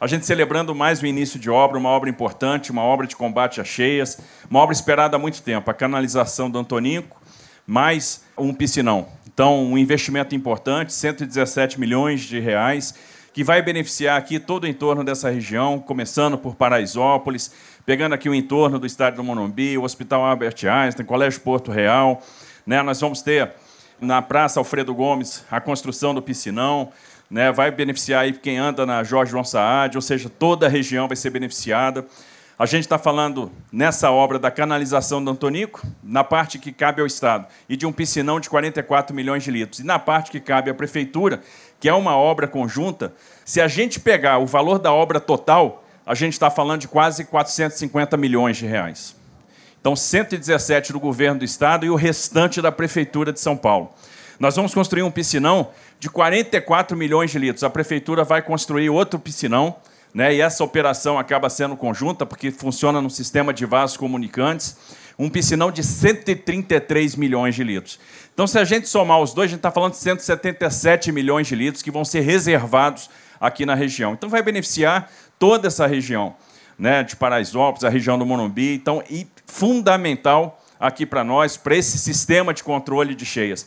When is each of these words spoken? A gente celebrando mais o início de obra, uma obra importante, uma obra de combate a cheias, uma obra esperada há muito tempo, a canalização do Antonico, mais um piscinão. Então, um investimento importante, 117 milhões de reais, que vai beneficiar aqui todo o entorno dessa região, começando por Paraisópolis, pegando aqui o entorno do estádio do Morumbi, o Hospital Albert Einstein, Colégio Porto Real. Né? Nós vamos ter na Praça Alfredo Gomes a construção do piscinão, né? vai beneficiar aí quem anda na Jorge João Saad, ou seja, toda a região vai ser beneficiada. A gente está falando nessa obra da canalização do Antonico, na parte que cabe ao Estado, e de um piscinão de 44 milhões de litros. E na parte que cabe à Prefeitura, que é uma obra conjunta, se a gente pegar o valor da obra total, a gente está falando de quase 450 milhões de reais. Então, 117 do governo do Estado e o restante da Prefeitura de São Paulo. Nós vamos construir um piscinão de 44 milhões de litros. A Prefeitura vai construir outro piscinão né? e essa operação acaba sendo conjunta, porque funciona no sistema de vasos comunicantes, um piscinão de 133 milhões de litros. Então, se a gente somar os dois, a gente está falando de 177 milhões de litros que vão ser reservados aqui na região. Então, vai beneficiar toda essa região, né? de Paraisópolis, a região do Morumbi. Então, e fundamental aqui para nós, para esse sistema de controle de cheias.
A 0.00 0.06
gente 0.06 0.24
celebrando 0.24 0.76
mais 0.76 1.02
o 1.02 1.06
início 1.06 1.40
de 1.40 1.50
obra, 1.50 1.76
uma 1.76 1.88
obra 1.88 2.08
importante, 2.08 2.70
uma 2.70 2.82
obra 2.82 3.04
de 3.04 3.16
combate 3.16 3.60
a 3.60 3.64
cheias, 3.64 4.16
uma 4.48 4.60
obra 4.60 4.72
esperada 4.72 5.16
há 5.16 5.18
muito 5.18 5.42
tempo, 5.42 5.68
a 5.68 5.74
canalização 5.74 6.48
do 6.48 6.56
Antonico, 6.56 7.20
mais 7.66 8.22
um 8.38 8.54
piscinão. 8.54 9.08
Então, 9.26 9.60
um 9.60 9.76
investimento 9.76 10.36
importante, 10.36 10.92
117 10.92 11.80
milhões 11.80 12.20
de 12.20 12.38
reais, 12.38 12.94
que 13.34 13.42
vai 13.42 13.60
beneficiar 13.60 14.16
aqui 14.16 14.38
todo 14.38 14.62
o 14.62 14.66
entorno 14.68 15.02
dessa 15.02 15.30
região, 15.30 15.80
começando 15.80 16.38
por 16.38 16.54
Paraisópolis, 16.54 17.52
pegando 17.84 18.12
aqui 18.12 18.28
o 18.28 18.34
entorno 18.36 18.78
do 18.78 18.86
estádio 18.86 19.16
do 19.16 19.24
Morumbi, 19.24 19.76
o 19.76 19.82
Hospital 19.82 20.24
Albert 20.24 20.64
Einstein, 20.64 21.04
Colégio 21.04 21.40
Porto 21.40 21.72
Real. 21.72 22.22
Né? 22.64 22.80
Nós 22.82 23.00
vamos 23.00 23.20
ter 23.20 23.52
na 24.00 24.22
Praça 24.22 24.60
Alfredo 24.60 24.94
Gomes 24.94 25.44
a 25.50 25.60
construção 25.60 26.14
do 26.14 26.22
piscinão, 26.22 26.90
né? 27.30 27.52
vai 27.52 27.70
beneficiar 27.70 28.22
aí 28.22 28.32
quem 28.32 28.58
anda 28.58 28.86
na 28.86 29.02
Jorge 29.04 29.32
João 29.32 29.44
Saad, 29.44 29.96
ou 29.96 30.02
seja, 30.02 30.28
toda 30.28 30.66
a 30.66 30.68
região 30.68 31.08
vai 31.08 31.16
ser 31.16 31.30
beneficiada. 31.30 32.06
A 32.58 32.66
gente 32.66 32.82
está 32.82 32.98
falando 32.98 33.52
nessa 33.70 34.10
obra 34.10 34.36
da 34.36 34.50
canalização 34.50 35.22
do 35.22 35.30
Antonico, 35.30 35.86
na 36.02 36.24
parte 36.24 36.58
que 36.58 36.72
cabe 36.72 37.00
ao 37.00 37.06
Estado, 37.06 37.46
e 37.68 37.76
de 37.76 37.86
um 37.86 37.92
piscinão 37.92 38.40
de 38.40 38.50
44 38.50 39.14
milhões 39.14 39.44
de 39.44 39.50
litros. 39.52 39.78
E 39.78 39.86
na 39.86 39.98
parte 39.98 40.32
que 40.32 40.40
cabe 40.40 40.68
à 40.68 40.74
Prefeitura, 40.74 41.40
que 41.78 41.88
é 41.88 41.94
uma 41.94 42.16
obra 42.16 42.48
conjunta, 42.48 43.14
se 43.44 43.60
a 43.60 43.68
gente 43.68 44.00
pegar 44.00 44.38
o 44.38 44.46
valor 44.46 44.80
da 44.80 44.92
obra 44.92 45.20
total, 45.20 45.84
a 46.04 46.14
gente 46.14 46.32
está 46.32 46.50
falando 46.50 46.80
de 46.80 46.88
quase 46.88 47.24
450 47.26 48.16
milhões 48.16 48.56
de 48.56 48.66
reais. 48.66 49.17
Então, 49.80 49.94
117 49.94 50.92
do 50.92 51.00
governo 51.00 51.40
do 51.40 51.44
Estado 51.44 51.86
e 51.86 51.90
o 51.90 51.94
restante 51.94 52.60
da 52.60 52.72
Prefeitura 52.72 53.32
de 53.32 53.40
São 53.40 53.56
Paulo. 53.56 53.92
Nós 54.38 54.54
vamos 54.56 54.74
construir 54.74 55.02
um 55.02 55.10
piscinão 55.10 55.70
de 55.98 56.08
44 56.08 56.96
milhões 56.96 57.30
de 57.30 57.38
litros. 57.38 57.64
A 57.64 57.70
Prefeitura 57.70 58.24
vai 58.24 58.42
construir 58.42 58.88
outro 58.88 59.18
piscinão 59.18 59.76
né? 60.12 60.34
e 60.34 60.40
essa 60.40 60.64
operação 60.64 61.18
acaba 61.18 61.50
sendo 61.50 61.76
conjunta, 61.76 62.24
porque 62.24 62.50
funciona 62.50 63.00
no 63.00 63.10
sistema 63.10 63.52
de 63.52 63.66
vasos 63.66 63.96
comunicantes, 63.96 64.76
um 65.18 65.28
piscinão 65.28 65.70
de 65.70 65.82
133 65.82 67.16
milhões 67.16 67.54
de 67.54 67.64
litros. 67.64 67.98
Então, 68.32 68.46
se 68.46 68.58
a 68.58 68.64
gente 68.64 68.88
somar 68.88 69.20
os 69.20 69.34
dois, 69.34 69.46
a 69.46 69.50
gente 69.50 69.58
está 69.58 69.70
falando 69.70 69.92
de 69.92 69.98
177 69.98 71.10
milhões 71.10 71.46
de 71.46 71.56
litros 71.56 71.82
que 71.82 71.90
vão 71.90 72.04
ser 72.04 72.20
reservados 72.20 73.10
aqui 73.40 73.66
na 73.66 73.74
região. 73.74 74.12
Então, 74.12 74.28
vai 74.28 74.42
beneficiar 74.42 75.10
toda 75.38 75.66
essa 75.66 75.86
região, 75.86 76.36
né? 76.78 77.02
de 77.02 77.16
Paraisópolis, 77.16 77.84
a 77.84 77.88
região 77.88 78.18
do 78.18 78.24
Morumbi. 78.24 78.74
Então, 78.74 79.02
e 79.10 79.26
fundamental 79.46 80.62
aqui 80.78 81.04
para 81.04 81.24
nós, 81.24 81.56
para 81.56 81.76
esse 81.76 81.98
sistema 81.98 82.54
de 82.54 82.62
controle 82.62 83.14
de 83.14 83.26
cheias. 83.26 83.66